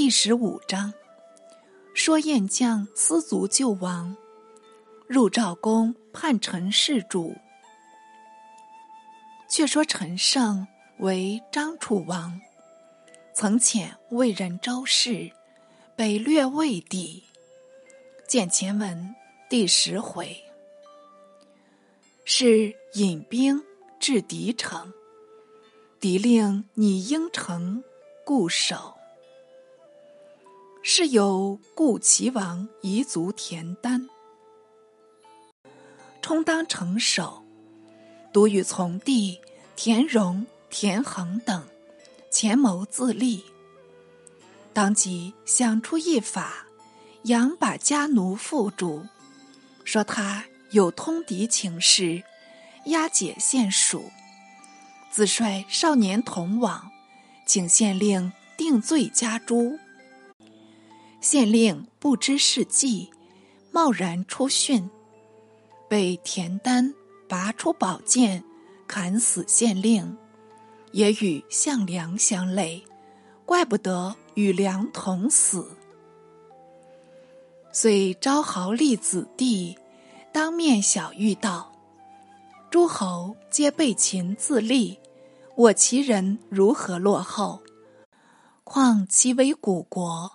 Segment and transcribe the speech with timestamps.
[0.00, 0.94] 第十五章，
[1.92, 4.16] 说燕将思族救亡，
[5.08, 7.34] 入赵宫叛陈弑主。
[9.50, 12.40] 却说陈胜为张楚王，
[13.34, 15.32] 曾遣魏人周氏
[15.96, 17.24] 北掠魏地。
[18.28, 19.16] 见前文
[19.50, 20.44] 第十回，
[22.24, 23.60] 是引兵
[23.98, 24.92] 至敌城，
[25.98, 27.82] 敌令拟应城
[28.24, 28.96] 固守。
[30.82, 34.08] 是有故齐王彝族田丹，
[36.22, 37.44] 充当城守，
[38.32, 39.40] 独与从弟
[39.76, 41.66] 田荣、田恒等
[42.30, 43.44] 潜谋自立。
[44.72, 46.66] 当即想出一法，
[47.24, 49.06] 杨把家奴缚住，
[49.84, 52.22] 说他有通敌情事，
[52.86, 54.10] 押解县署，
[55.10, 56.90] 自率少年同往，
[57.44, 59.78] 请县令定罪加诛。
[61.20, 63.10] 县令不知是计，
[63.72, 64.88] 贸然出训，
[65.88, 66.94] 被田丹
[67.28, 68.44] 拔出宝剑，
[68.86, 70.16] 砍死县令，
[70.92, 72.84] 也与项梁相累，
[73.44, 75.76] 怪不得与梁同死。
[77.72, 79.76] 遂招豪立子弟，
[80.32, 81.72] 当面小谕道
[82.70, 84.98] ：“诸侯皆被秦自立，
[85.56, 87.60] 我齐人如何落后？
[88.62, 90.32] 况其为古国。”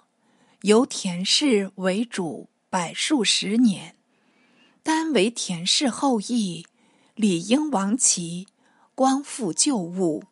[0.64, 3.97] 由田氏为主，百数十年，
[4.81, 6.66] 单为田氏后裔，
[7.16, 8.47] 理应亡齐，
[8.95, 10.23] 光复旧物。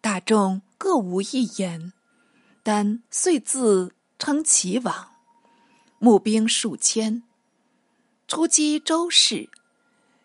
[0.00, 1.92] 大众各无一言，
[2.62, 5.10] 但遂自称齐王，
[5.98, 7.22] 募兵数千，
[8.26, 9.50] 出击周氏。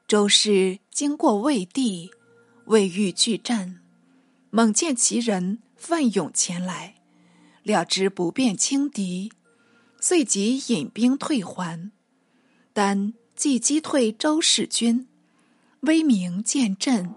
[0.07, 2.11] 周氏经过魏地，
[2.67, 3.81] 未遇拒战，
[4.49, 7.00] 猛见其人奋勇前来。
[7.63, 9.31] 了之不便轻敌，
[9.99, 11.91] 遂即引兵退还。
[12.73, 15.07] 但既击退周氏军，
[15.81, 17.13] 威名渐振，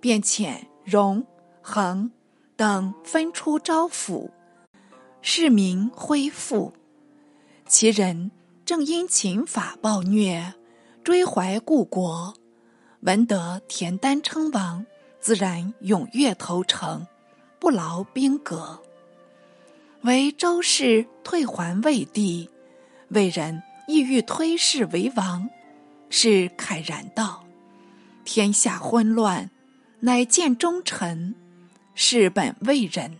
[0.00, 1.26] 便遣荣、
[1.62, 2.10] 恒
[2.56, 4.30] 等分出招抚，
[5.22, 6.72] 市民恢复。
[7.66, 8.30] 其人
[8.64, 10.54] 正因秦法暴虐，
[11.04, 12.34] 追怀故国，
[13.00, 14.84] 闻得田丹称王，
[15.20, 17.06] 自然踊跃投诚，
[17.58, 18.82] 不劳兵革。
[20.02, 22.48] 为周氏退还魏地，
[23.08, 25.50] 魏人意欲推氏为王，
[26.08, 27.44] 是慨然道
[28.24, 29.50] ：“天下混乱，
[30.00, 31.34] 乃见忠臣，
[31.94, 33.18] 是本魏人，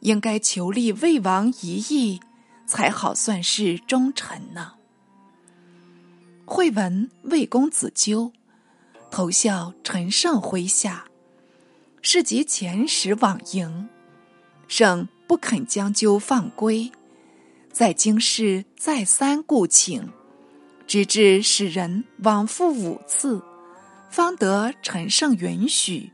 [0.00, 2.20] 应该求立魏王一役，
[2.66, 4.76] 才好算是忠臣呢。”
[6.46, 8.32] 会闻魏公子纠，
[9.10, 11.04] 投效陈胜麾下，
[12.00, 13.90] 是及前时往迎，
[14.66, 15.06] 胜。
[15.26, 16.92] 不肯将鸠放归，
[17.72, 20.12] 在京师再三顾请，
[20.86, 23.42] 直至使人往复五次，
[24.10, 26.10] 方得陈胜允许，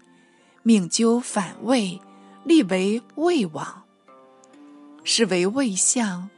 [0.63, 2.01] 命鸠反魏，
[2.45, 3.83] 立为魏王，
[5.03, 6.31] 是为魏相，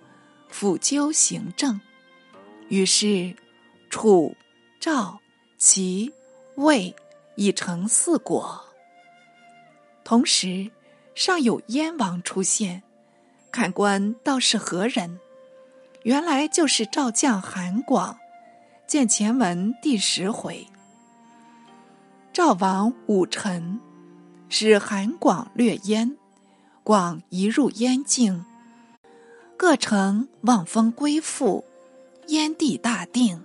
[0.49, 1.79] 辅鸠行政。
[2.69, 3.37] 于是，
[3.91, 4.35] 楚、
[4.81, 5.21] 赵、
[5.59, 6.11] 齐、
[6.55, 6.95] 魏
[7.37, 8.65] 已成四国。
[10.03, 10.71] 同时。
[11.15, 12.83] 尚有燕王出现，
[13.51, 15.19] 看官道是何人？
[16.05, 18.19] 原来就是赵将韩广。
[18.87, 20.67] 见前文第十回，
[22.33, 23.81] 赵王武臣
[24.49, 26.17] 使韩广掠燕，
[26.83, 28.45] 广一入燕境，
[29.57, 31.65] 各城望风归附，
[32.27, 33.43] 燕地大定。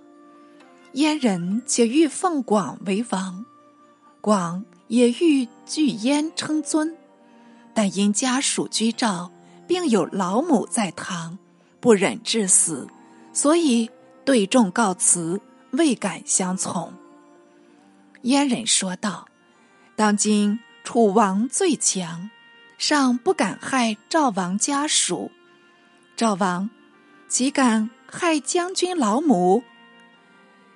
[0.92, 3.46] 燕人且欲奉广为王，
[4.20, 6.94] 广也欲据燕称尊。
[7.78, 9.30] 但因家属居赵，
[9.68, 11.38] 并有老母在堂，
[11.78, 12.88] 不忍致死，
[13.32, 13.88] 所以
[14.24, 15.40] 对众告辞，
[15.70, 16.92] 未敢相从。
[18.22, 19.28] 燕人说道
[19.94, 22.28] ：“当今楚王最强，
[22.78, 25.30] 尚不敢害赵王家属，
[26.16, 26.68] 赵王
[27.28, 29.62] 岂敢害将军老母？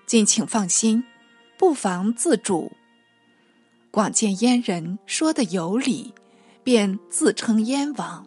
[0.06, 1.02] 敬请放心，
[1.58, 2.70] 不妨自主。”
[3.90, 6.14] 广见燕人说的有理。
[6.64, 8.26] 便自称燕王。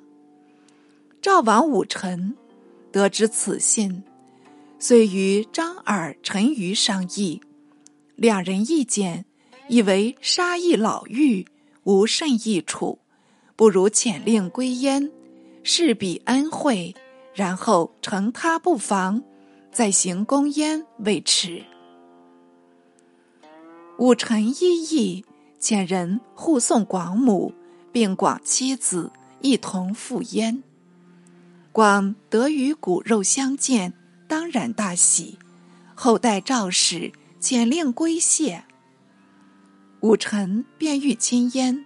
[1.21, 2.35] 赵王武臣
[2.91, 4.03] 得知此信，
[4.77, 7.41] 遂与张耳、陈馀商议，
[8.15, 9.25] 两人意见
[9.67, 11.45] 以为杀义老妪
[11.83, 12.99] 无甚益处，
[13.55, 15.11] 不如遣令归燕，
[15.63, 16.93] 事彼恩惠，
[17.33, 19.23] 然后乘他不防，
[19.71, 21.63] 再行攻燕为迟。
[23.97, 25.25] 武臣依义，
[25.59, 27.53] 遣人护送广母。
[27.95, 30.63] 并广妻子一同赴燕，
[31.71, 33.93] 广得与骨肉相见，
[34.27, 35.39] 当然大喜。
[35.95, 38.65] 后代赵氏遣令归谢。
[40.01, 41.85] 武臣便欲亲燕，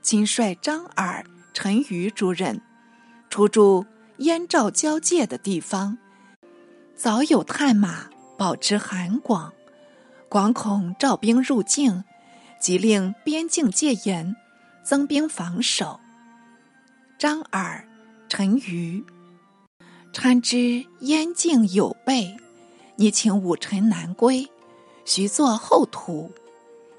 [0.00, 2.62] 亲率张耳、陈余诸人
[3.28, 3.84] 出驻
[4.16, 5.98] 燕赵交界的地方，
[6.96, 8.08] 早有探马
[8.38, 9.52] 保持韩广。
[10.30, 12.04] 广恐赵兵入境，
[12.58, 14.34] 即令边境戒严，
[14.82, 16.00] 增兵防守。
[17.18, 17.86] 张耳、
[18.28, 19.04] 陈余
[20.12, 22.36] 参知燕境有备。
[22.96, 24.50] 你请武臣南归，
[25.04, 26.32] 徐作后土。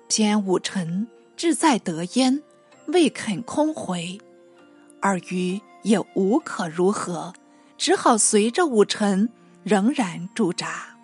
[0.07, 1.07] 偏武臣
[1.37, 2.41] 志在得燕，
[2.87, 4.19] 未肯空回。
[4.99, 7.33] 二余也无可如何，
[7.77, 9.29] 只好随着武臣
[9.63, 10.97] 仍然驻扎。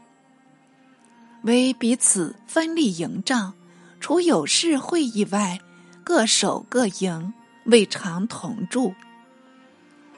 [1.44, 3.53] 为彼此分立营帐，
[4.00, 5.59] 除有事会议外，
[6.07, 7.33] 各守各营，
[7.65, 8.94] 未尝同住。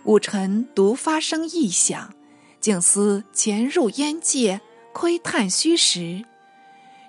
[0.04, 2.14] 武臣独发生异响，
[2.60, 4.62] 竟思潜入燕界。
[4.94, 6.24] 窥探虚实，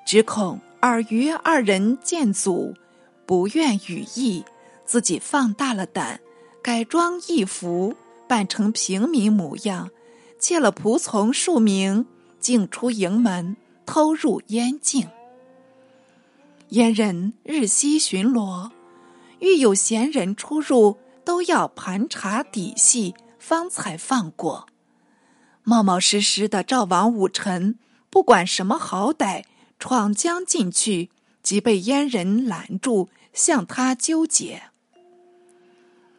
[0.06, 2.75] 只恐尔虞二人见阻，
[3.27, 4.47] 不愿与议，
[4.87, 6.21] 自己放大了胆，
[6.62, 7.94] 改装义服，
[8.27, 9.91] 扮成平民模样，
[10.38, 12.06] 窃了仆从数名，
[12.38, 15.06] 竟出营门，偷入燕境。
[16.70, 18.70] 燕人日夕巡逻，
[19.40, 24.69] 遇有闲人出入，都要盘查底细，方才放过。
[25.64, 27.76] 冒冒失失的赵王武臣，
[28.08, 29.43] 不管什么好歹，
[29.81, 31.11] 闯将进去，
[31.43, 34.62] 即被燕人拦住，向他纠结。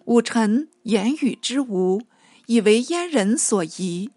[0.04, 2.02] 武臣言语之无，
[2.48, 4.12] 以为燕人所疑。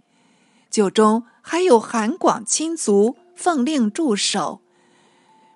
[0.69, 4.61] 酒中还有韩广亲族奉令驻守，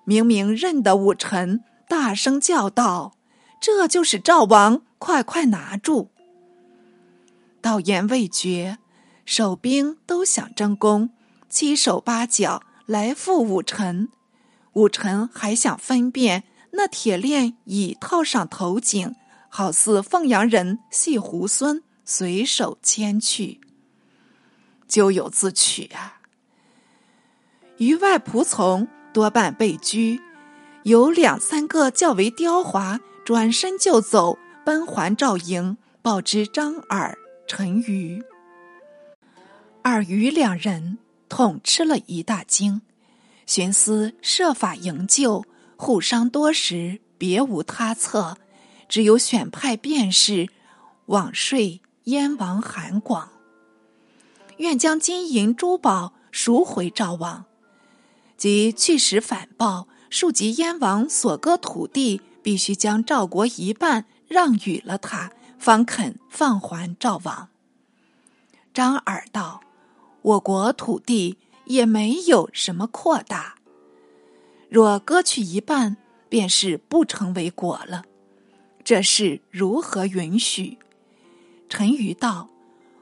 [0.09, 3.13] 明明认得武臣，大声叫道
[3.61, 6.09] ：“这就是赵王，快快拿住！”
[7.61, 8.79] 道言未绝。
[9.23, 11.11] 守兵都想争功，
[11.47, 14.09] 七手八脚来赴武臣。
[14.73, 19.13] 武臣还想分辨那铁链已套上头颈，
[19.47, 23.61] 好似凤阳人系猢狲，随手牵去。
[24.87, 26.19] 咎由自取啊！
[27.77, 30.21] 余外仆从多半被拘，
[30.83, 37.17] 有两三个较为刁滑，转身就走，奔还赵营，报知张耳、
[37.47, 38.23] 陈余。
[39.81, 40.97] 二余两人
[41.27, 42.81] 痛吃了一大惊，
[43.45, 45.43] 寻思设法营救，
[45.75, 48.37] 互伤多时，别无他策，
[48.87, 50.47] 只有选派便士
[51.07, 53.29] 往说燕王韩广，
[54.57, 57.45] 愿将金银珠宝赎回赵王，
[58.39, 67.49] 即去使反报，庶及燕王所割土地，必须将赵国一半让与了他，方肯放还赵王。
[68.73, 69.61] 张耳道。
[70.21, 73.55] 我国土地也没有什么扩大，
[74.69, 75.95] 若割去一半，
[76.27, 78.03] 便是不成为国了。
[78.83, 80.77] 这事如何允许？
[81.69, 82.49] 陈余道：“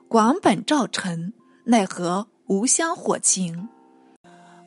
[0.07, 3.67] 广本赵臣，奈何无香火情？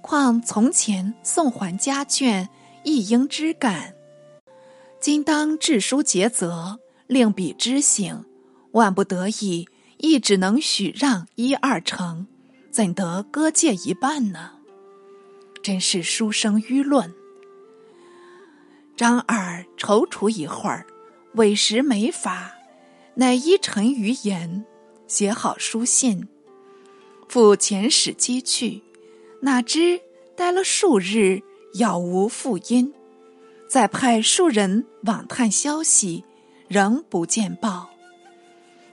[0.03, 2.49] 况从前送还家眷，
[2.85, 3.95] 亦应知感。
[5.01, 8.25] 今当致书结责，令彼知省。
[8.73, 12.27] 万不得已，亦只能许让一二成。”
[12.71, 14.53] 怎得割借一半呢？
[15.61, 17.13] 真是书生愚论。
[18.97, 20.87] 张耳踌躇一会儿，
[21.35, 22.53] 委实没法，
[23.15, 24.65] 乃依陈余言，
[25.09, 26.29] 写好书信，
[27.29, 28.85] 赴遣使机去。
[29.41, 30.01] 哪知
[30.37, 31.43] 待了数日，
[31.75, 32.93] 杳无复音。
[33.69, 36.25] 再派数人往探消息，
[36.69, 37.91] 仍不见报。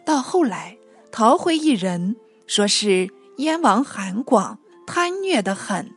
[0.06, 0.78] 到后来，
[1.12, 2.16] 逃回一人，
[2.48, 3.10] 说是。
[3.38, 5.92] 燕王韩广贪虐的很，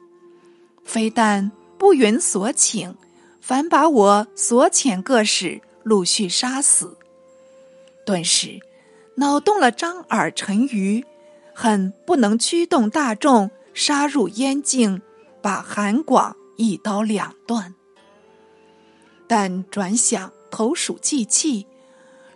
[0.85, 2.95] 非但不允所请，
[3.41, 6.99] 反把我所遣各使陆续杀死。
[8.05, 8.61] 顿时
[9.15, 11.03] 恼动了张耳、陈余，
[11.55, 15.01] 恨不能驱动大众杀入燕境，
[15.41, 17.75] 把韩广一刀两断。
[19.27, 21.67] 但转想投鼠忌器，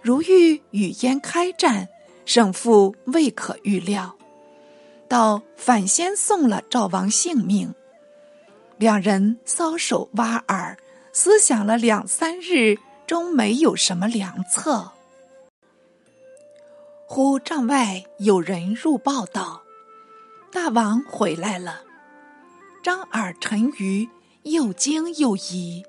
[0.00, 1.88] 如欲与燕开战，
[2.25, 4.17] 胜负未可预料。
[5.09, 7.75] 到反先送了赵王性命，
[8.79, 10.79] 两人搔首挖耳，
[11.12, 14.93] 思想了两三日，终没有什么良策。
[17.07, 19.62] 忽帐外有人入报道
[20.55, 21.83] ：“大王回来了。”
[22.81, 24.09] 张耳、陈余
[24.45, 25.83] 又惊又疑，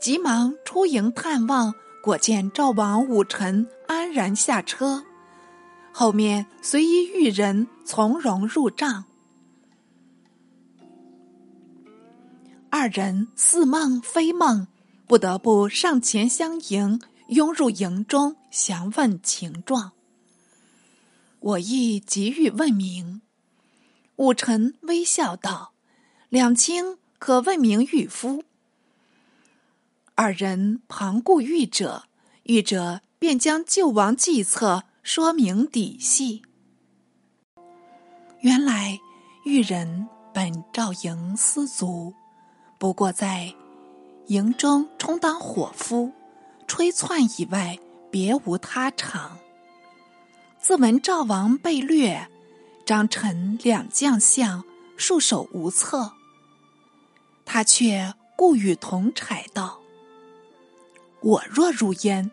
[0.00, 5.04] 急忙出营探望，果见赵王武臣安然下车。
[5.92, 9.04] 后面随一玉人从容入帐。
[12.70, 14.66] 二人似梦非梦，
[15.06, 19.92] 不得不上前相迎，拥入营中，详问情状。
[21.40, 23.20] 我亦急欲问明。
[24.16, 25.72] 武臣微笑道
[26.28, 28.44] ：“两卿可问明玉夫。”
[30.14, 32.04] 二人旁顾玉者，
[32.44, 36.42] 玉者便将救王计策说明底细。
[38.40, 39.00] 原来
[39.44, 42.14] 玉人本赵营司卒。
[42.78, 43.54] 不过在
[44.26, 46.12] 营中充当伙夫、
[46.66, 47.78] 吹窜以外，
[48.10, 49.38] 别无他长。
[50.60, 52.28] 自闻赵王被掠，
[52.84, 54.62] 张陈两将相
[54.96, 56.12] 束手无策，
[57.46, 59.80] 他却故与同柴道
[61.22, 62.30] ：“我若入燕，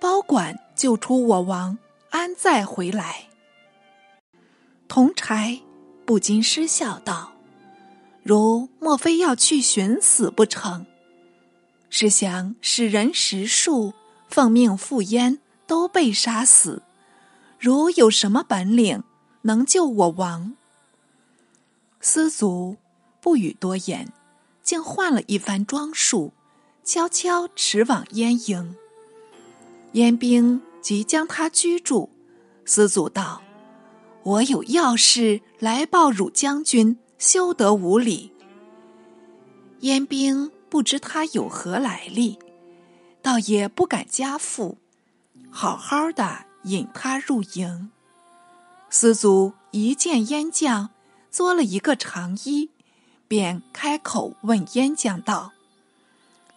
[0.00, 1.78] 包管救出我王，
[2.10, 3.28] 安再回来？”
[4.88, 5.60] 同柴
[6.04, 7.32] 不禁失笑道。
[8.24, 10.86] 如莫非要去寻死不成？
[11.90, 13.94] 是想使人十数
[14.28, 16.82] 奉命赴燕，都被杀死。
[17.58, 19.02] 如有什么本领
[19.42, 20.54] 能救我王？
[22.00, 22.76] 司卒
[23.20, 24.12] 不语多言，
[24.62, 26.32] 竟换了一番装束，
[26.82, 28.74] 悄悄驰往燕营。
[29.92, 32.10] 燕兵即将他居住。
[32.64, 33.42] 司卒道
[34.24, 38.32] ：“我有要事来报汝将军。”休得无礼！
[39.78, 42.36] 燕兵不知他有何来历，
[43.22, 44.76] 倒也不敢加负，
[45.48, 47.92] 好好的引他入营。
[48.94, 50.90] 司卒一见燕将，
[51.30, 52.68] 作了一个长揖，
[53.26, 55.52] 便开口问燕将道：“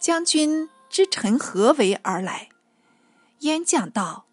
[0.01, 2.49] 将军知臣何为而来？”
[3.39, 4.25] 燕将道：“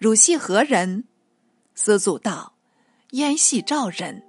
[0.00, 1.04] 汝系何人？”
[1.76, 2.54] 司祖道
[3.12, 4.24] ：“燕系赵人。”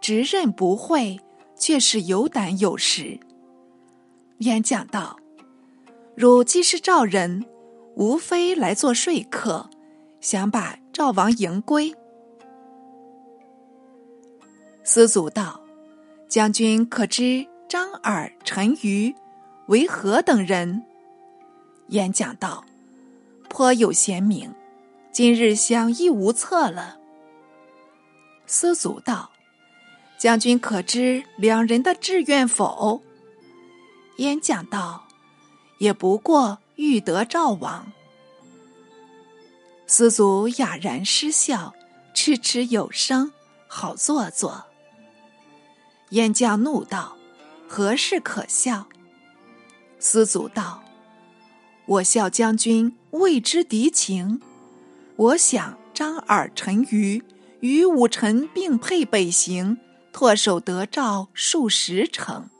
[0.00, 1.18] 执刃不讳，
[1.58, 3.18] 却是有胆有识。
[4.38, 5.18] 燕将道
[6.14, 7.44] ：“汝既是赵人，
[7.96, 9.68] 无非来做说客，
[10.20, 11.94] 想把赵王迎归。”
[14.82, 15.60] 司祖道
[16.28, 19.14] ：“将军可知张耳、陈馀
[19.68, 20.82] 为何等人？”
[21.90, 22.64] 燕讲道
[23.48, 24.52] ：“颇有贤名，
[25.12, 26.98] 今日相亦无策了。”
[28.44, 29.30] 司祖道。
[30.18, 33.00] 将军可知两人的志愿否？
[34.16, 35.04] 燕讲道
[35.78, 37.92] ：“也不过欲得赵王。”
[39.90, 41.74] 司祖哑然失笑，
[42.12, 43.32] 痴痴有声，
[43.66, 44.66] 好做作。
[46.10, 47.16] 燕将怒道
[47.66, 48.86] ：“何事可笑？”
[49.98, 50.82] 司祖道
[51.86, 54.42] ：“我笑将军未知敌情。
[55.16, 57.22] 我想张耳、陈馀
[57.60, 59.78] 与武臣并辔北行。”
[60.12, 62.50] 唾手得诏数十城，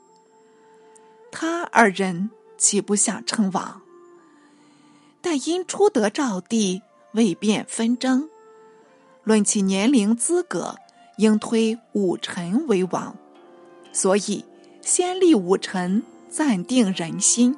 [1.29, 3.81] 他二人岂不想称王？
[5.19, 6.81] 但因初得诏地，
[7.13, 8.29] 未便纷争。
[9.23, 10.75] 论其年龄资格，
[11.17, 13.15] 应推武臣为王，
[13.91, 14.45] 所以
[14.81, 17.55] 先立武臣，暂定人心。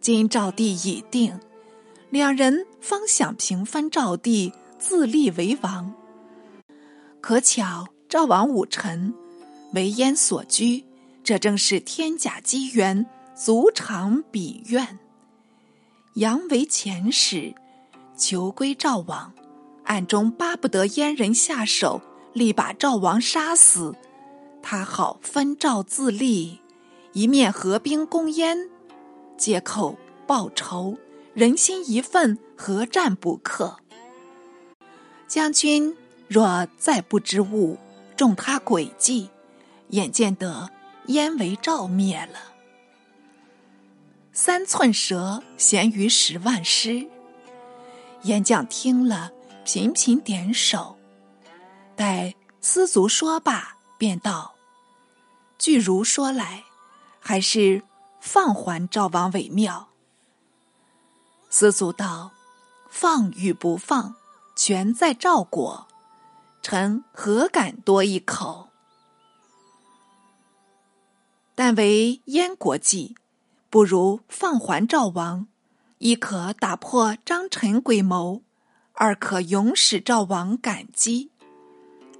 [0.00, 1.38] 今赵地已定，
[2.10, 5.94] 两人方想平分赵地，自立为王。
[7.20, 7.88] 可巧。
[8.08, 9.14] 赵王武臣
[9.72, 10.84] 为燕所居，
[11.22, 14.98] 这正是天甲机缘，足长彼愿。
[16.14, 17.54] 杨为前使
[18.20, 19.32] 求归赵王，
[19.84, 22.02] 暗中巴不得燕人下手，
[22.34, 23.96] 力把赵王杀死，
[24.62, 26.60] 他好分赵自立，
[27.14, 28.68] 一面合兵攻燕，
[29.38, 29.96] 借口
[30.26, 30.98] 报仇，
[31.32, 33.78] 人心一份，何战不克？
[35.26, 35.96] 将军
[36.28, 37.78] 若再不知误。
[38.16, 39.30] 中他诡计，
[39.88, 40.68] 眼见得
[41.06, 42.52] 燕为赵灭了。
[44.34, 47.06] 三寸舌咸于十万师。
[48.22, 49.32] 燕将听了，
[49.64, 50.98] 频频点首。
[51.96, 54.54] 待司卒说罢，便道
[55.58, 56.64] ：“据如说来，
[57.18, 57.82] 还是
[58.20, 59.88] 放还赵王为妙。”
[61.48, 62.32] 司卒道
[62.90, 64.14] ：“放与不放，
[64.54, 65.86] 全在赵国。”
[66.62, 68.68] 臣何敢多一口？
[71.54, 73.16] 但为燕国计，
[73.70, 75.46] 不如放还赵王，
[76.00, 78.42] 一可打破张陈诡谋，
[78.94, 81.30] 二可永使赵王感激，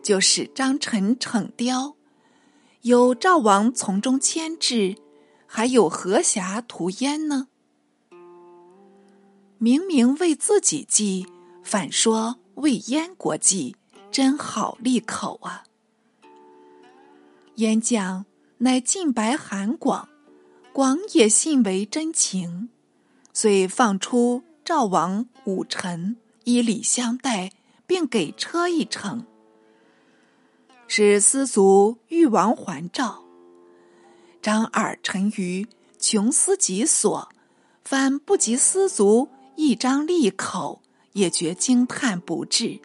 [0.02, 1.96] 就使张陈逞刁，
[2.82, 4.96] 有赵王从中牵制，
[5.46, 7.48] 还有何暇图燕呢？
[9.56, 11.26] 明明为自己计，
[11.62, 13.74] 反说魏燕国计，
[14.10, 15.64] 真好利口啊！
[17.54, 18.26] 燕将
[18.58, 20.06] 乃尽白韩广，
[20.70, 22.68] 广也信为真情，
[23.42, 27.52] 遂放出赵王武臣，以礼相待，
[27.86, 29.24] 并给车一乘。
[30.86, 33.24] 使司卒欲王还赵，
[34.42, 35.66] 张耳臣于
[35.98, 37.30] 穷思己所，
[37.82, 40.82] 反不及司卒一张利口，
[41.14, 42.82] 也觉惊叹不至。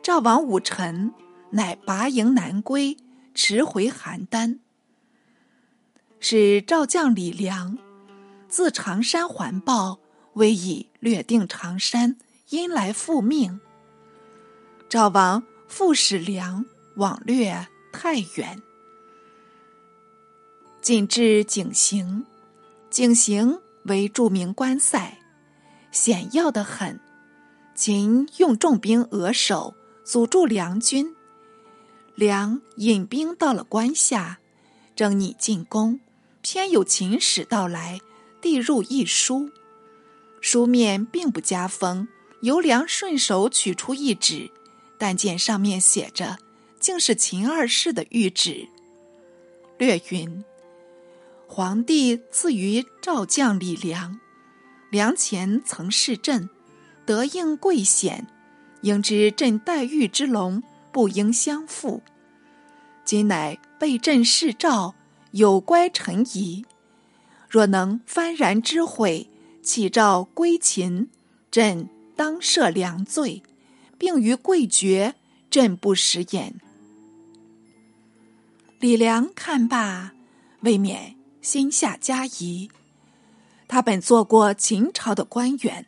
[0.00, 1.12] 赵王武臣
[1.50, 2.96] 乃拔营南归。
[3.34, 4.60] 驰回邯郸，
[6.20, 7.78] 使赵将李良
[8.48, 9.98] 自长山环抱，
[10.34, 12.16] 威以略定长山，
[12.48, 13.60] 因来复命。
[14.88, 16.64] 赵王复使良
[16.96, 18.62] 往略太原，
[20.80, 22.24] 进至井陉，
[22.88, 25.18] 井陉为著名关塞，
[25.92, 26.98] 险要的很。
[27.74, 29.74] 秦用重兵扼守，
[30.04, 31.14] 阻住梁军。
[32.14, 34.40] 梁引兵到了关下，
[34.96, 36.00] 正拟进攻，
[36.40, 38.00] 偏有秦使到来，
[38.48, 39.50] 递入一书。
[40.40, 42.08] 书面并不加封，
[42.40, 44.50] 由梁顺手取出一纸，
[44.96, 46.38] 但见上面写着，
[46.80, 48.66] 竟是秦二世的谕旨。
[49.76, 50.42] 略云：
[51.46, 54.18] 皇帝赐于赵将李良，
[54.90, 56.48] 良前曾侍朕，
[57.04, 58.26] 得应贵显，
[58.80, 60.62] 应知朕待遇之隆。
[60.90, 62.02] 不应相负。
[63.04, 64.94] 今乃被朕侍赵，
[65.32, 66.64] 有乖臣仪。
[67.48, 69.28] 若能幡然知悔，
[69.62, 71.08] 启诏归秦，
[71.50, 73.42] 朕当赦良罪，
[73.96, 75.14] 并于贵爵，
[75.50, 76.60] 朕不食言。
[78.80, 80.12] 李良看罢，
[80.60, 82.70] 未免心下加疑。
[83.66, 85.86] 他本做过秦朝的官员，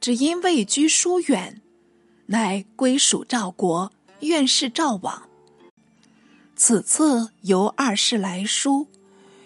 [0.00, 1.60] 只因位居疏远，
[2.26, 3.92] 乃归属赵国。
[4.20, 5.28] 愿是赵王。
[6.56, 8.86] 此次由二世来书，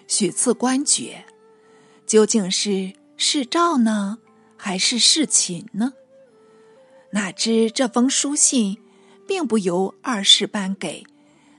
[0.06, 1.24] 许赐官爵，
[2.10, 4.18] 究竟是是赵呢，
[4.56, 5.92] 还是是秦呢？
[7.12, 8.78] 哪知这封书信
[9.28, 11.06] 并不由二世颁给，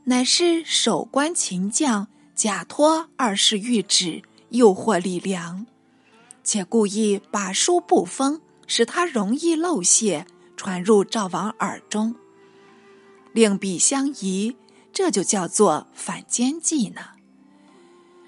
[0.03, 5.65] 乃是守关秦将假托二世谕旨，诱惑李良，
[6.43, 12.13] 且故意把书不封，使他容易漏泄，传入赵王耳中。
[13.31, 14.57] 令彼相疑，
[14.91, 17.01] 这就叫做反间计呢。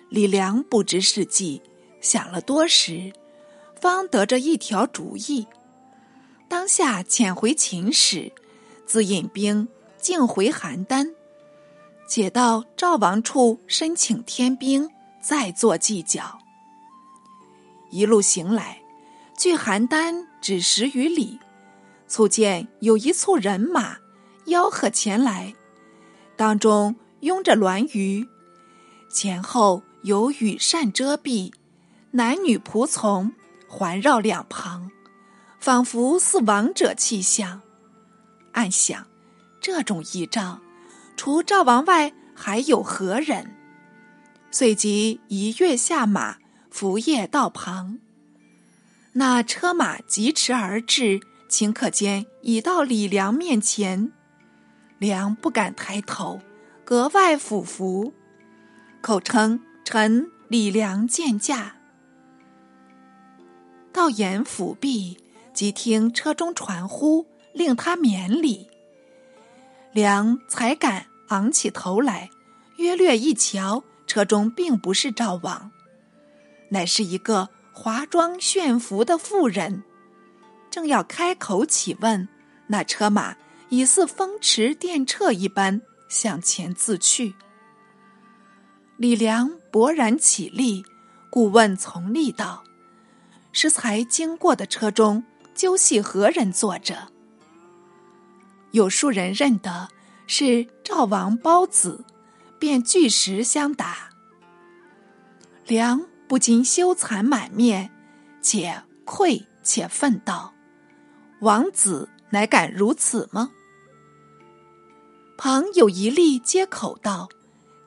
[0.08, 1.62] 李良不知是计，
[2.04, 3.14] 想了多时，
[3.80, 5.48] 方得着一条主意。
[6.50, 8.32] 当下遣回秦使，
[8.86, 11.14] 自引兵径回邯郸，
[12.06, 14.90] 且到赵王处申请添兵，
[15.22, 16.38] 再做计较。
[17.90, 18.82] 一路行来，
[19.38, 21.40] 距邯郸只十余里，
[22.08, 23.96] 促见有一簇人马。
[24.46, 25.56] 吆喝前来，
[26.36, 28.28] 当中拥着栾舆，
[29.10, 31.54] 前后有羽扇遮蔽，
[32.16, 33.34] 男女仆从
[33.68, 34.92] 环绕两旁，
[35.60, 37.64] 仿佛似王者气象。
[38.52, 39.08] 暗想，
[39.60, 40.62] 这种仪仗，
[41.18, 43.56] 除赵王外，还有何人？
[44.52, 46.38] 遂即一跃下马，
[46.70, 47.98] 伏谒道旁。
[49.14, 54.12] 那车马疾驰而至，顷刻间已到李良面前。
[55.00, 56.40] 良不敢抬头，
[56.86, 58.14] 格外俯伏，
[59.02, 61.78] 口称臣李良见驾。
[63.94, 65.18] 到言府毕，
[65.54, 68.68] 即听车中传呼，令他免礼。
[69.94, 72.30] 良才敢昂起头来，
[72.78, 75.72] 约略一瞧，车中并不是赵王，
[76.70, 79.84] 乃是一个华装炫服的妇人。
[80.72, 82.28] 正要开口起问，
[82.68, 83.38] 那车马。
[83.70, 87.34] 已似风驰电掣一般向前自去。
[88.98, 90.86] 李良勃然起立，
[91.32, 92.64] 故问从吏道
[93.54, 95.24] ：“是才经过的车中，
[95.56, 97.08] 究系何人坐着？”
[98.72, 99.88] 有数人认得
[100.28, 102.04] 是赵王包子，
[102.60, 104.10] 便据实相答。
[105.68, 107.92] 良不禁羞惭满面，
[108.42, 110.54] 且愧且愤道
[111.42, 113.52] ：“王子乃敢如此吗？”
[115.38, 117.30] 旁有一吏接口道：“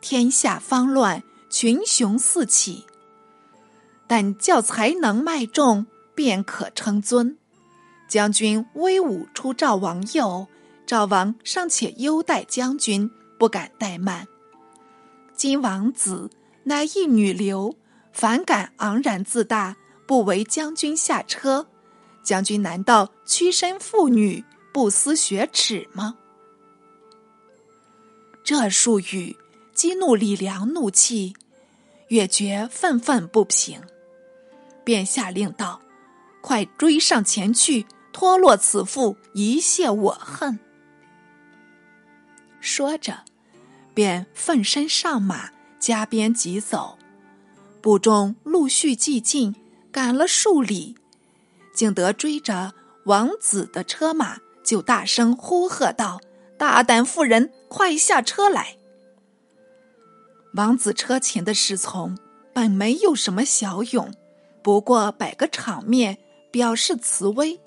[0.00, 2.86] 天下方乱，群雄四起。
[4.06, 7.36] 但教才能迈众，便可称尊。
[8.08, 10.46] 将军威武出赵王右，
[10.86, 14.28] 赵王尚且优待将军，不敢怠慢。
[15.34, 16.30] 今王子
[16.62, 17.76] 乃一女流，
[18.12, 21.66] 反感昂然自大，不为将军下车，
[22.22, 26.16] 将军难道屈身妇女，不思雪耻吗？
[28.44, 29.36] 这数语
[29.74, 31.34] 激怒李良怒气，
[32.08, 33.80] 越觉愤愤不平，
[34.86, 35.80] 便下令道
[36.40, 40.60] ：“快追上前去，脱落此妇，以泄我恨。”
[42.62, 43.24] 说着，
[43.92, 46.98] 便奋身上马，加鞭疾走。
[47.82, 49.56] 部众陆续继进，
[49.90, 50.96] 赶了数里。
[51.74, 52.72] 竟得追着
[53.06, 56.20] 王子的车马，就大声呼喝道
[56.56, 58.76] ：“大胆妇人，快下车来！”
[60.54, 62.16] 王子车前的侍从
[62.54, 64.14] 本没有什么骁勇，
[64.66, 66.18] 不过摆个场面，
[66.50, 67.60] 表示慈威。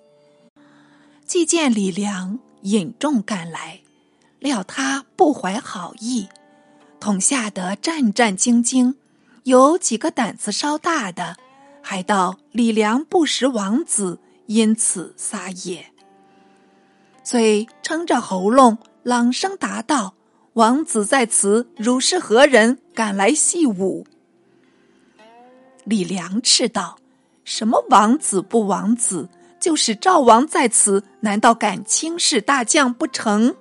[1.25, 3.79] 既见李良引众赶来，
[4.39, 6.27] 料他不怀好意，
[6.99, 8.95] 统吓得战战兢兢。
[9.43, 11.37] 有几个胆子稍大的。
[11.81, 15.93] 还道李良不识王子，因此撒野。
[17.23, 20.15] 遂撑着喉咙，朗声答道
[20.51, 22.79] ：“王子在此，汝是何人？
[22.93, 24.05] 敢来戏舞？”
[25.89, 26.99] 李良斥道
[27.43, 29.27] ：“什么王子不王子？
[29.59, 33.55] 就是赵王在此，难道敢轻视大将不成？”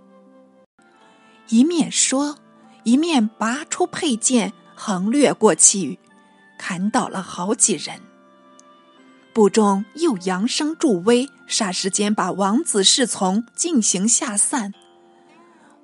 [1.48, 2.36] 一面说，
[2.84, 5.98] 一面拔出佩剑，横掠过去，
[6.58, 7.98] 砍倒了好几人。
[9.32, 14.74] 部中又扬声助威，霎时间把王子侍从进行下散。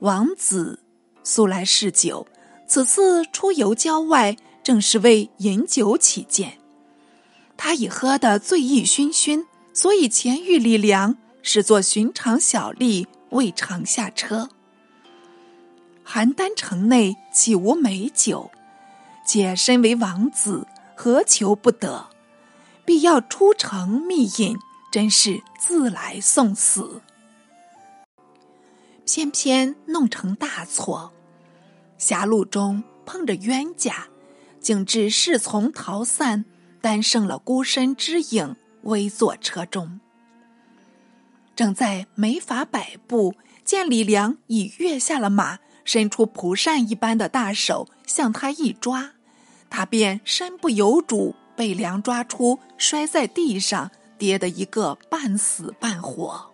[0.01, 0.81] 王子
[1.23, 2.27] 素来嗜酒，
[2.67, 6.59] 此次出游郊外，正是为饮酒起见。
[7.57, 14.49] 他已喝得醉意醺醺，所以前遇李良，是做寻常小吏，未尝下车。
[16.05, 18.51] 邯郸城内岂无美酒？
[19.27, 22.07] 且身为王子，何求不得？
[22.85, 24.57] 必要出城觅饮，
[24.91, 27.01] 真是自来送死。
[29.07, 31.13] 偏偏弄成大错，
[31.97, 34.09] 狭路中碰着冤家，
[34.65, 36.47] 竟致侍从逃散，
[36.81, 40.01] 单剩了孤身之影，危坐车中。
[41.55, 49.13] 正在没法摆布，见李良已跃下了马，伸出蒲扇一般的大手向他一抓，
[49.69, 51.37] 他便身不由主。
[51.57, 56.51] 被梁抓出，摔在地上，跌得一个半死半活，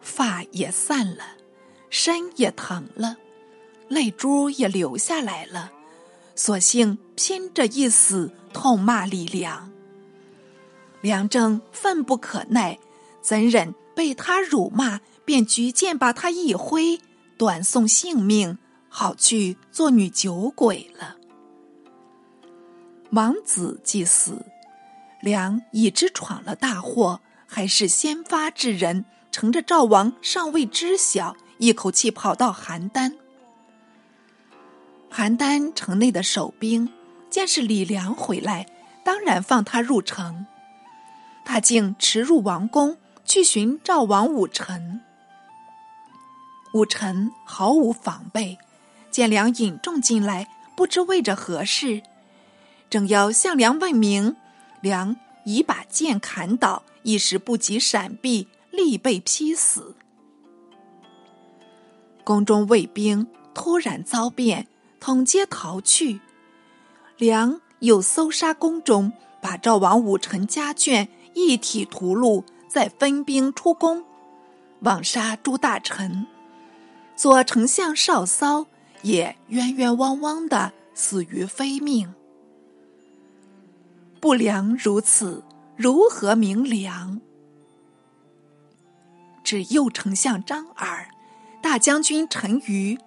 [0.00, 1.36] 发也散了，
[1.90, 3.18] 身也疼了，
[3.88, 5.72] 泪珠也流下来了，
[6.34, 9.70] 索性拼着一死，痛骂李良。
[11.00, 12.78] 梁正愤不可耐，
[13.20, 17.00] 怎忍被他辱骂，便举剑把他一挥，
[17.36, 18.58] 短送性命。
[18.88, 21.16] 好去做女酒鬼了。
[23.10, 24.46] 王子既死，
[25.20, 33.12] 良已知闯了大祸，还是先发制人，乘着赵王尚未知晓，一口气跑到邯郸。
[35.16, 36.92] 邯郸城内的守兵
[37.30, 38.66] 见是李良回来，
[39.02, 40.44] 当然放他入城。
[41.42, 45.00] 他竟驰入王宫去寻赵王武臣。
[46.74, 48.58] 武臣毫无防备。
[49.10, 52.02] 见梁引众进来，不知为着何事，
[52.90, 54.36] 正要向梁问明，
[54.82, 59.96] 梁已把剑砍倒，一时不及闪避，立被劈死。
[62.22, 64.66] 宫中卫兵突然遭变，
[65.06, 66.18] 统皆逃去。
[67.16, 74.04] 良又搜杀宫中，把赵王武臣家眷一体屠戮，再分兵出宫，
[74.80, 76.26] 枉杀诸大臣。
[77.14, 78.66] 左丞相少骚。
[79.02, 82.12] 也冤冤枉枉的死于非命，
[84.20, 85.44] 不良如此，
[85.76, 87.20] 如何明良？
[89.44, 91.08] 指右丞相张耳、
[91.62, 92.98] 大将军陈馀，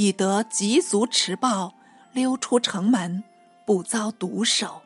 [0.00, 1.74] 已得急足持报，
[2.14, 3.22] 溜出城门，
[3.66, 4.80] 不遭毒手。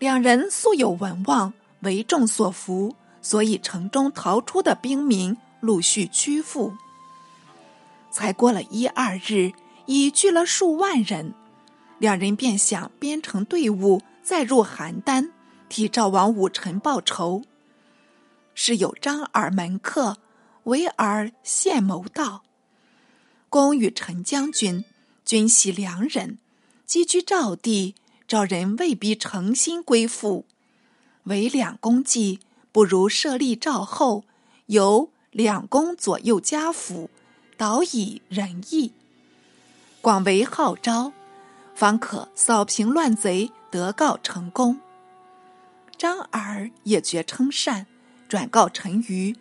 [0.00, 6.76] 两人素有文望，为众所服，所以城中逃出的兵民陆续屈服。
[8.10, 9.52] 才过了一二日，
[9.84, 11.32] 已聚了数万人，
[12.00, 15.30] 两人便想编成队伍，再入邯郸，
[15.68, 17.44] 替赵王武臣报仇。
[18.52, 20.16] 是有张耳门客，
[20.64, 22.42] 为尔献谋道
[23.56, 24.84] ：“公与陈将军
[25.24, 26.36] 均系良人，
[26.84, 27.94] 寄居赵地，
[28.28, 30.44] 赵人未必诚心归附。
[31.22, 32.38] 为两公计，
[32.70, 34.24] 不如设立赵后，
[34.66, 37.08] 由两公左右家辅。”
[37.56, 38.92] 导以仁义，
[40.02, 41.14] 广为号召，
[41.74, 44.78] 方可扫平乱贼，得告成功。
[45.96, 47.86] 张耳也觉称善，
[48.28, 49.34] 转告陈馀，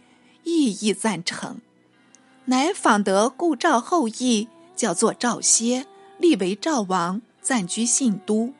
[0.45, 1.60] 亦亦赞成。
[2.47, 5.88] 乃访得故赵后裔，叫做赵歇，
[6.19, 8.53] 立为赵王，暂居信都。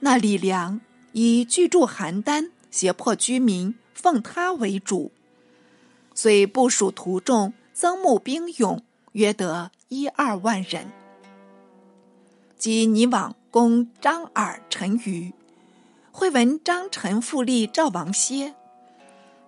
[0.00, 0.80] 那李良
[1.12, 5.12] 以居住邯郸，胁迫居民，奉他为主。
[6.12, 10.90] 遂部署徒众，增募兵勇，约得一二万人。
[12.58, 15.32] 即拟往攻张耳、陈馀，
[16.10, 18.54] 会闻张陈复立赵王歇，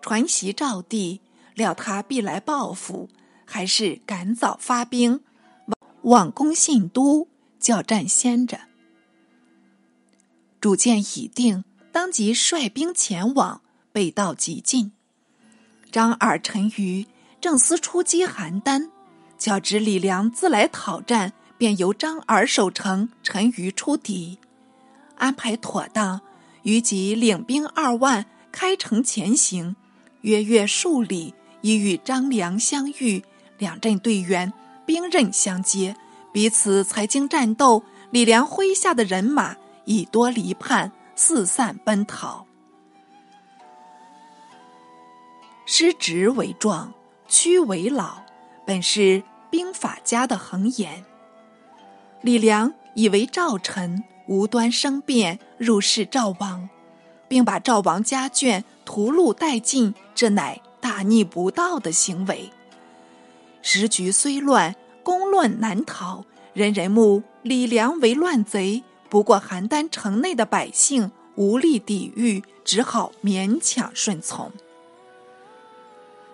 [0.00, 1.20] 传檄赵地，
[1.59, 3.11] 料他必来报复，
[3.44, 5.21] 还是赶早发兵，
[6.03, 8.61] 往攻信都，叫战先着。
[10.61, 13.61] 主见已定，当即率兵前往，
[13.92, 14.92] 北道极近。
[15.90, 17.07] 张耳、陈馀
[17.40, 18.90] 正思出击邯郸，
[19.37, 24.38] 较知李良自来讨战，便由张耳守城，陈馀出敌。
[25.16, 26.21] 安排妥当，
[26.62, 29.75] 于即领兵二万，开城前行，
[30.21, 33.25] 约越数里，已与张良相遇。
[33.59, 34.53] 两阵队员
[34.87, 35.97] 兵刃相接，
[36.33, 42.47] 彼此才经战斗，李良麾下的人马已多离叛，四散奔逃。
[45.66, 46.94] 失职为壮，
[47.29, 48.23] 屈为老，
[48.64, 51.05] 本是兵法家的恒言。
[52.23, 56.71] 李良以为赵臣无端生变，入室赵王，
[57.29, 62.50] 并把赵王家眷屠戮殆尽，这乃大逆不道的行为。
[63.62, 68.82] 时局虽乱，公论难逃，人人目李良为乱贼。
[69.08, 74.52] 不过邯郸城内的百姓无力抵御，只好勉强顺从。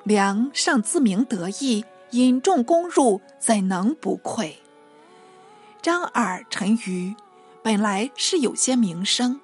[0.03, 4.59] 梁尚自鸣得意，引众攻入，怎能不愧？
[5.81, 7.15] 张耳、陈馀
[7.63, 9.41] 本来是有些名声，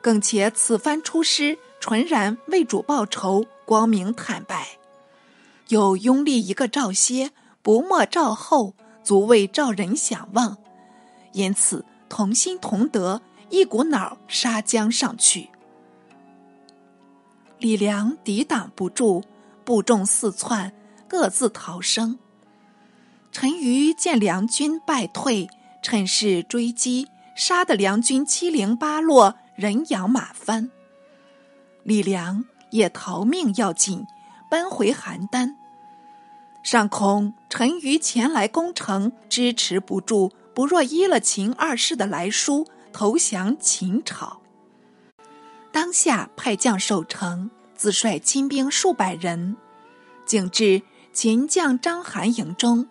[0.00, 4.70] 更且此番出师，纯然为主报仇，光明坦白。
[5.68, 7.30] 又拥立一个赵歇，
[7.62, 10.56] 不没赵后，足为赵人想望。
[11.30, 15.50] 因此同心同德，一股脑杀将上去。
[17.60, 19.22] 李良抵挡不住。
[19.64, 20.72] 部众四窜，
[21.06, 22.18] 各自逃生。
[23.30, 25.48] 陈馀见梁军败退，
[25.82, 30.72] 趁势追击，杀得梁军七零八落，人仰马翻。
[31.86, 34.04] 李良也逃命要紧，
[34.50, 35.54] 奔回邯郸。
[36.64, 44.40] 上恐陈馀前来攻城，支持不住，不若依了秦二世的来书，投降秦朝。
[45.70, 47.50] 当下派将守城。
[47.76, 49.54] 自率亲兵数百人，
[50.24, 50.80] 竟至
[51.12, 52.88] 秦将章邯营中，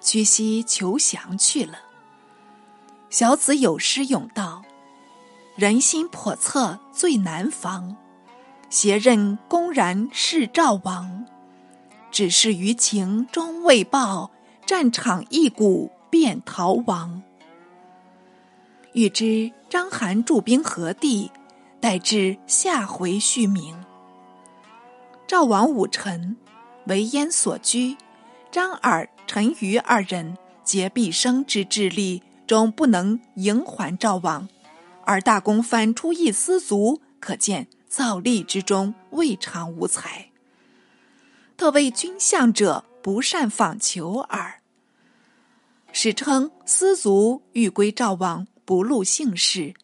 [0.00, 1.80] 屈膝求降去了。
[3.10, 4.62] 小子有诗咏道
[5.58, 7.96] ：“人心叵测最难防，
[8.68, 11.26] 携刃公然是赵王。
[12.10, 14.30] 只是余情终未报，
[14.66, 17.22] 战场一鼓便逃亡。
[18.94, 21.30] 欲知章邯驻兵何地？
[21.80, 23.84] 待至下回续明。”
[25.28, 26.36] 赵王武臣
[26.86, 27.96] 为燕所居，
[28.50, 34.48] 张耳、陈馀二人竭毕生之智力，终不能迎还赵王，
[35.04, 40.30] 而大公翻出一丝足，可见造吏之中未尝无才。
[41.56, 44.60] 特谓君相者不善访求耳。
[45.92, 49.74] 史称司卒欲归赵王，不录姓氏。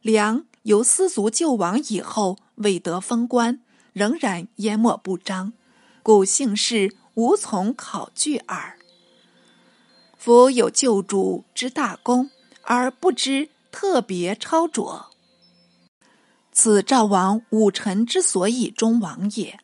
[0.00, 3.60] 梁由司卒救亡以后，未得封官。
[3.92, 5.52] 仍然淹没不彰，
[6.02, 8.76] 故姓氏无从考据耳。
[10.16, 12.28] 夫有救主之大功，
[12.62, 15.13] 而不知特别超卓，
[16.54, 19.58] 此赵王武臣之所以终亡也。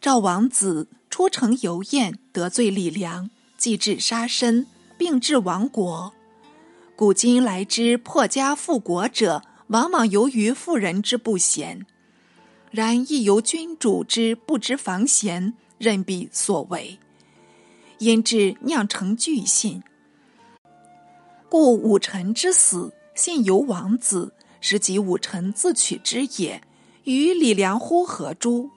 [0.00, 4.66] 赵王子出城游宴，得罪李良，即至杀身，
[4.98, 6.12] 并致亡国。
[6.96, 11.86] 古今来之破家复国者，往往由于妇人之不贤。
[12.72, 16.98] 然亦由君主之不知防贤，任彼所为，
[17.98, 19.82] 因至酿成巨信。
[21.48, 26.62] 故武臣之死，信由王子，实及武臣自取之也。
[27.04, 28.70] 与李良乎何诸？